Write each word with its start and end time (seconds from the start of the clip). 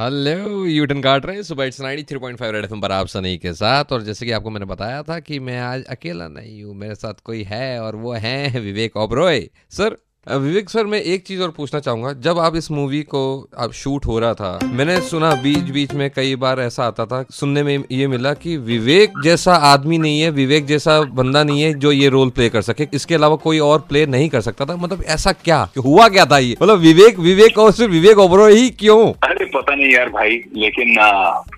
Hello 0.00 0.64
U-turn 0.66 1.00
काट 1.00 1.24
रहे 1.26 1.42
सुबह 1.42 1.64
it's 1.64 1.80
ninety 1.80 2.02
three 2.02 2.18
point 2.18 2.38
five 2.38 2.52
red 2.54 2.66
पर 2.82 2.92
आप 2.92 3.06
सनी 3.06 3.36
के 3.38 3.52
साथ। 3.52 3.92
और 3.92 4.02
जैसे 4.02 4.26
कि 4.26 4.32
आपको 4.32 4.50
मैंने 4.50 4.66
बताया 4.66 5.02
था 5.02 5.18
कि 5.18 5.38
मैं 5.40 5.58
आज 5.60 5.84
अकेला 5.84 6.28
नहीं 6.28 6.62
हूँ, 6.64 6.74
मेरे 6.74 6.94
साथ 6.94 7.22
कोई 7.24 7.42
है 7.42 7.80
और 7.82 7.96
वो 7.96 8.12
है 8.14 8.60
विवेक 8.60 8.96
ओब्रॉय। 8.96 9.48
सर 9.70 9.96
विवेक 10.26 10.70
सर, 10.70 10.84
मैं 10.84 11.00
एक 11.00 11.22
चीज़ 11.26 11.42
और 11.42 11.50
पूछना 11.50 11.80
चाहूँगा, 11.80 12.12
जब 12.12 12.38
आप 12.38 12.56
इस 12.56 12.70
मूवी 12.70 13.00
को 13.02 13.50
आप 13.58 13.72
शूट 13.72 14.06
हो 14.06 14.18
रहा 14.18 14.34
था, 14.34 14.58
मैंने 14.64 15.00
सुना 15.00 15.30
बीच 15.34 15.70
बीच 15.70 15.92
में 15.92 16.10
कई 16.10 16.34
बार 16.36 16.60
ऐसा 16.60 16.84
आता 16.84 17.06
था, 17.06 17.24
सुनने 17.30 17.62
में 17.62 17.84
ये 17.92 18.06
मिला 18.06 18.32
कि 18.34 18.56
विवेक 18.56 19.12
जैसा 19.24 19.54
आदमी 19.54 19.98
नहीं 19.98 20.20
है, 20.20 20.30
विवेक 20.30 20.66
जैसा 20.66 21.00
बंदा 21.00 21.44
नहीं 21.44 21.62
है 21.62 21.72
जो 21.74 21.92
ये 21.92 22.08
रोल 22.08 22.30
प्ले 22.30 22.48
कर 22.48 22.62
सके। 22.62 22.88
इसके 22.94 23.14
अलावा 23.14 23.36
कोई 23.36 23.58
और 23.58 23.78
प्ले 23.88 24.04
नहीं 24.06 24.28
कर 24.28 24.40
सकता 24.40 24.64
था। 24.64 24.76
मतलब 24.76 25.02
ऐसा 25.04 25.32
क्या, 25.34 25.68
हुआ 25.78 26.08
क्या 26.08 26.24
था 26.24 26.38
ये? 26.38 26.56
मतलब 26.62 26.78
विवेक 26.78 27.18
विवेक 27.18 27.58
और 27.58 27.72
सिर्फ़ 27.72 27.92
विवेक 27.92 28.18
ओबरो 28.18 28.46
ही 28.46 28.68
क्यों? 28.70 29.00
अरे 29.22 29.34
नहीं 29.78 29.92
यार 29.92 30.08
भाई 30.08 30.40
लेकिन 30.56 30.98
आ, 30.98 31.08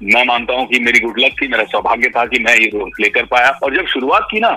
मैं 0.02 0.24
मानता 0.26 0.54
हूँ 0.54 0.66
कि 0.66 0.78
मेरी 0.80 1.00
गुड 1.00 1.18
लक 1.18 1.34
थी 1.42 1.48
मेरा 1.48 1.64
सौभाग्य 1.64 2.08
था 2.08 2.24
कि 2.26 2.38
मैं 2.38 2.56
ये 2.56 2.66
रोल 2.74 2.90
प्ले 2.96 3.08
कर 3.08 3.24
पाया। 3.30 3.48
और 3.62 3.76
जब 3.76 3.86
शुरुआत 3.86 4.26
की 4.30 4.40
ना 4.40 4.50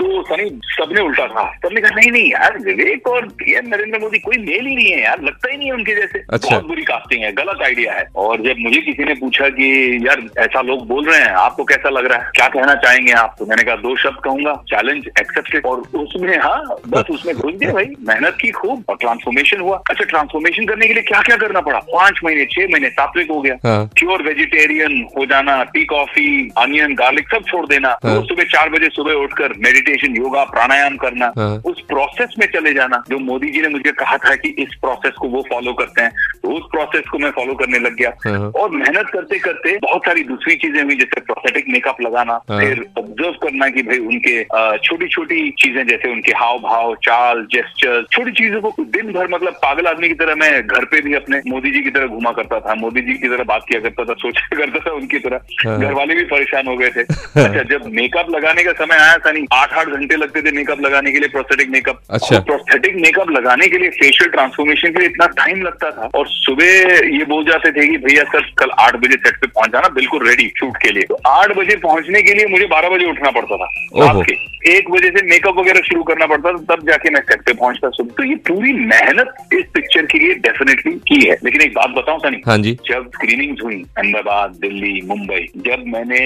तो 0.00 0.22
सनी 0.22 0.48
सबने 0.74 1.00
उल्टा 1.00 1.26
था 1.26 1.44
सबने 1.56 1.80
कहा 1.80 1.96
नहीं 1.96 2.10
नहीं 2.10 2.30
यार 2.30 2.58
विवेक 2.58 3.08
और 3.08 3.26
पीएम 3.38 3.68
नरेंद्र 3.68 3.98
मोदी 3.98 4.18
कोई 4.18 4.36
मेल 4.38 4.66
ही 4.66 4.74
नहीं 4.76 4.86
है 4.86 5.02
यार 5.02 5.22
लगता 5.22 5.50
ही 5.50 5.56
नहीं 5.56 5.68
है 5.68 5.74
उनके 5.74 5.94
जैसे। 5.94 6.18
अच्छा। 6.32 6.50
बहुत 6.50 6.66
बुरी 6.68 6.82
कास्टिंग 6.82 7.22
है 7.24 7.32
गलत 7.32 7.62
आइडिया 7.62 7.92
है। 7.92 8.04
और 8.16 8.42
जब 8.42 8.56
मुझे 8.58 8.80
किसी 8.80 9.04
ने 9.04 9.14
पूछा 9.14 9.48
कि 9.48 9.68
यार 10.06 10.22
ऐसा 10.38 10.60
लोग 10.62 10.86
बोल 10.88 11.04
रहे 11.10 11.20
हैं 11.20 11.32
आपको 11.36 11.64
कैसा 11.64 11.90
लग 11.90 12.06
रहा 12.06 12.18
है? 12.18 12.30
क्या 12.36 12.48
कहना 12.48 12.74
चाहेंगे 12.74 13.12
आप? 13.12 13.34
तो 13.38 13.46
मैंने 13.46 13.62
कहा 13.62 13.76
दो 13.76 13.96
शब्द 13.96 14.20
कहूँगा 14.24 14.54
चैलेंज 14.68 15.06
एक्सेप्टेड 15.20 15.66
और 15.66 15.80
उसमें 15.94 16.36
हाँ 16.38 16.62
बस 16.88 17.10
उसमें 17.10 17.34
घुस 17.36 17.54
गए 17.54 17.72
भाई 17.72 17.86
मेहनत 18.08 18.36
की 18.40 18.50
खूब 18.50 18.84
और 18.88 18.96
ट्रांसफॉर्मेशन 19.00 19.60
हुआ। 19.60 19.82
अच्छा 19.90 20.04
ट्रांसफॉर्मेशन 20.04 20.66
करने 20.66 20.86
के 20.86 20.94
लिए 20.94 21.02
क्या 21.02 21.20
क्या 21.22 21.36
करना 21.36 21.60
पड़ा? 21.60 21.78
पाँच 21.78 22.20
महीने 22.24 22.44
छह 22.44 22.66
महीने 22.72 22.88
सात्विक 23.06 23.30
हो 23.30 23.40
गया 23.40 23.56
प्योर 23.64 24.22
हाँ। 24.22 24.28
वेजिटेरियन 24.28 25.00
हो 25.18 25.26
जाना 25.26 25.62
टी 25.64 25.84
कॉफ़ी 25.84 26.26
अनियन 26.58 26.94
गार्लिक 26.94 27.28
सब 27.28 27.44
छोड़ 27.46 27.64
देना 27.66 27.88
हाँ। 28.04 28.20
सुबह 28.22 28.44
चार 28.44 28.68
बजे 28.68 28.88
सुबह 28.88 29.12
उठकर 29.14 29.52
मेडिटेशन 29.58 30.16
योगा 30.16 30.44
प्राणायाम 30.44 30.96
करना 30.96 31.32
हाँ। 31.36 31.50
उस 31.64 31.80
प्रोसेस 31.88 32.34
में 32.38 32.46
चले 32.46 32.72
जाना 32.74 33.02
जो 33.10 33.18
मोदी 33.18 33.50
जी 33.50 33.60
ने 33.62 33.68
मुझे 33.68 33.92
कहा 33.92 34.16
था 34.16 34.34
कि 34.36 34.48
इस 34.58 34.74
प्रोसेस 34.80 35.14
को 35.20 35.28
वो 35.28 35.42
फॉलो 35.50 35.72
करते 35.72 36.02
हैं 36.02 36.10
तो 36.42 36.50
उस 36.50 36.62
प्रोसेस 36.70 37.08
को 37.10 37.18
मैं 37.18 37.30
फॉलो 37.30 37.54
करने 37.54 37.78
लग 37.78 37.96
गया। 37.96 38.10
और 38.56 38.70
मेहनत 38.70 39.10
करते 39.12 39.38
करते 39.38 39.76
बहुत 39.78 40.06
सारी 40.06 40.22
दूसरी 40.24 40.54
चीज़ें 40.56 40.82
हुई 40.82 40.96
जैसे 40.96 41.20
प्रोस्थेटिक 41.20 41.68
मेकअप 41.68 42.00
लगाना। 42.00 42.38
फिर 42.50 42.84
ऑब्ज़र्व 43.16 43.34
करना 43.42 43.68
कि 43.68 43.82
भाई 43.82 43.98
उनके 43.98 44.78
छोटी 44.86 45.06
छोटी 45.08 45.38
चीज़ें 45.58 45.86
जैसे 45.86 46.10
उनके 46.12 46.32
हाव 46.36 46.58
भाव 46.60 46.94
चाल 47.02 47.46
जेस्टर 47.52 48.04
छोटी 48.12 48.32
चीज़ों 48.32 48.60
को 48.60 48.84
दिन 48.96 49.12
भर 49.12 49.28
मतलब 49.34 49.52
पागल 49.62 49.86
आदमी 49.86 50.08
की 50.08 50.14
तरह 50.14 50.34
मैं 50.36 50.50
घर 50.62 50.84
पे 50.84 51.00
भी 51.00 51.14
अपने 51.14 51.40
मोदी 51.48 51.70
जी 51.70 51.80
की 51.82 51.90
तरह 51.90 52.06
घुमा 52.06 52.30
करता 52.38 52.58
था। 52.60 52.74
मोदी 52.74 53.00
जी 53.00 53.14
की 53.14 53.28
तरह 53.28 53.44
बात 53.44 53.64
किया 53.68 53.80
करता 53.80 54.04
था 54.04 54.14
सोचा 54.20 54.56
करता 54.56 54.78
था 54.86 54.92
उनकी 54.92 55.18
तरह। 55.18 55.40
हाँ। 55.66 55.78
घर 55.78 55.92
वाले 55.92 56.14
भी 56.14 56.24
परेशान 56.32 56.66
हो 56.66 56.76
गए 56.76 56.90
थे। 56.96 57.02
अच्छा 57.44 57.62
जब 57.70 57.86
मेकअप 57.92 58.30
लगाने 58.30 58.64
का 58.64 58.72
समय 58.84 58.96
आया 58.96 59.16
था 59.26 59.32
नहीं 59.32 59.46
आठ 59.52 59.72
आठ 59.72 59.88
घंटे 59.98 60.16
लगते 60.16 60.42
थे 60.42 60.52
मेकअप 60.56 60.80
लगाने 60.80 61.12
के 61.12 61.18
लिए 61.18 61.28
प्रोस्थेटिक 61.28 61.70
मेकअप 61.70 62.00
अच्छा। 62.10 62.40
प्रोस्थेटिक 62.50 62.96
मेकअप 63.06 63.30
लगाने 63.30 63.68
के 63.68 63.78
लिए 63.78 63.90
फेशियल 63.96 64.30
ट्रांसफॉर्मेशन 64.30 64.92
के 64.92 65.00
लिए 65.00 65.08
इतना 65.08 65.26
टाइम 65.40 65.62
लगता 65.62 65.90
था। 65.90 66.10
और 66.14 66.28
सुबह 66.28 67.06
ये 67.16 67.24
बोल 67.32 67.44
जाते 67.44 67.72
थे 67.72 67.86
कि 67.88 67.96
भैया 68.06 68.24
सर 68.34 68.52
कल 68.58 68.70
आठ 68.86 68.96
बजे 68.96 69.16
सेट 69.16 69.40
पे 69.40 69.46
पहुँच 69.46 69.72
जाना 69.72 69.88
बिल्कुल 70.00 70.28
रेडी 70.28 70.52
शूट 70.58 70.76
के 70.82 70.90
लिए। 70.90 71.02
तो 71.08 71.20
आठ 71.28 71.56
बजे 71.56 71.76
पहुँचने 71.86 72.22
के 72.22 72.34
लिए 72.34 72.46
मुझे 72.48 72.66
बारह 72.66 72.88
बजे 72.88 73.05
उठना 73.06 73.30
पड़ता 73.30 73.56
था। 73.56 73.64
आपके 74.08 74.34
के 74.34 74.76
एक 74.76 74.90
बजे 74.90 75.08
से 75.08 75.26
मेकअप 75.26 75.58
वगैरह 75.58 75.80
शुरू 75.80 76.02
करना 76.02 76.26
पड़ता 76.26 76.52
था 76.52 76.74
तब 76.74 76.86
जाके 76.88 77.10
मैं 77.10 77.20
सेट 77.20 77.40
पे 77.40 77.52
पहुँचता। 77.52 77.90
सुबह 77.90 78.14
तो 78.16 78.24
ये 78.24 78.34
पूरी 78.48 78.72
मेहनत 78.72 79.34
इस 79.52 79.64
पिक्चर 79.96 80.06
के 80.12 80.18
लिए 80.18 80.34
डेफिनेटली 80.44 80.92
की 81.08 81.26
है। 81.26 81.36
लेकिन 81.44 81.60
एक 81.62 81.74
बात 81.74 81.90
बताऊँ 81.96 82.18
सनी 82.20 82.40
हाँ 82.46 82.56
जी। 82.58 82.72
जब 82.88 83.08
स्क्रीनिंग 83.14 83.56
हुई 83.62 83.76
अहमदाबाद 83.98 84.50
दिल्ली 84.60 85.00
मुंबई 85.06 85.40
जब 85.66 85.84
मैंने 85.92 86.20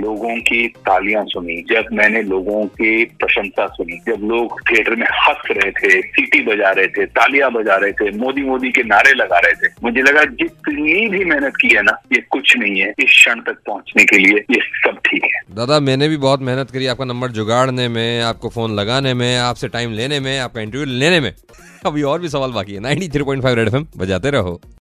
लोगों 0.00 0.36
की 0.48 0.66
तालियाँ 0.88 1.24
सुनी 1.28 1.60
जब 1.70 1.88
मैंने 1.92 2.22
लोगों 2.24 2.64
की 2.76 3.04
प्रशंसा 3.20 3.66
सुनी 3.76 3.98
जब 4.08 4.26
लोग 4.32 4.60
थिएटर 4.70 4.94
में 4.94 5.06
हंस 5.20 5.48
रहे 5.50 5.70
थे 5.70 6.00
सीटी 6.08 6.42
बजा 6.46 6.70
रहे 6.70 6.86
थे 6.96 7.06
तालियाँ 7.18 7.50
बजा 7.52 7.76
रहे 7.84 7.92
थे 7.92 8.10
मोदी 8.18 8.42
मोदी 8.42 8.70
के 8.72 8.82
नारे 8.84 9.14
लगा 9.14 9.38
रहे 9.38 9.54
थे 9.62 9.72
मुझे 9.84 10.02
लगा 10.02 10.24
जितनी 10.42 11.08
भी 11.08 11.24
मेहनत 11.24 11.56
की 11.60 11.74
है 11.74 11.82
ना 11.82 11.98
ये 12.12 12.20
कुछ 12.30 12.56
नहीं 12.58 12.80
है 12.80 12.90
इस 12.98 13.10
क्षण 13.10 13.40
तक 13.48 13.58
पहुँचने 13.66 14.04
के 14.04 14.18
लिए 14.18 14.44
ये 14.50 14.60
सब 14.84 14.98
ठीक 15.06 15.24
है। 15.24 15.40
दादा 15.54 15.80
मैंने 15.80 16.08
भी 16.08 16.16
बहुत 16.24 16.42
मेहनत 16.42 16.70
करी 16.70 16.86
आपका 16.86 17.04
नंबर 17.04 17.28
जुगाड़ने 17.38 17.88
में 17.88 18.22
आपको 18.22 18.48
फ़ोन 18.48 18.74
लगाने 18.74 19.14
में 19.14 19.30
आपसे 19.38 19.68
टाइम 19.68 19.92
लेने 19.92 20.20
में 20.20 20.38
आपका 20.38 20.60
इंटरव्यू 20.60 20.98
लेने 20.98 21.20
में। 21.20 21.32
अभी 21.86 22.02
और 22.02 22.20
भी 22.20 22.28
सवाल 22.28 22.52
बाकी 22.52 22.74
है। 22.74 22.80
Ninety 22.80 23.08
three 23.08 23.22
point 23.22 23.42
five 23.42 23.56
red 23.56 23.74
F 23.74 23.98
बजाते 23.98 24.30
रहो। 24.30 24.60